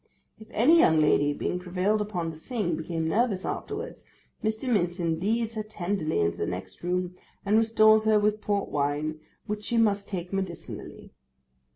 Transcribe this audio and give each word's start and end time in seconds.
If 0.39 0.47
any 0.49 0.79
young 0.79 0.97
lady, 0.99 1.31
being 1.31 1.59
prevailed 1.59 2.01
upon 2.01 2.31
to 2.31 2.35
sing, 2.35 2.75
become 2.75 3.07
nervous 3.07 3.45
afterwards, 3.45 4.03
Mr. 4.43 4.67
Mincin 4.67 5.19
leads 5.19 5.53
her 5.53 5.61
tenderly 5.61 6.21
into 6.21 6.37
the 6.39 6.47
next 6.47 6.81
room, 6.81 7.13
and 7.45 7.55
restores 7.55 8.05
her 8.05 8.19
with 8.19 8.41
port 8.41 8.69
wine, 8.69 9.19
which 9.45 9.65
she 9.65 9.77
must 9.77 10.07
take 10.07 10.33
medicinally. 10.33 11.13